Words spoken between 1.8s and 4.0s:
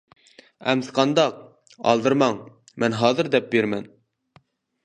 ؟؟ئالدىرىماڭ، مەن ھازىر دەپ بېرىمەن!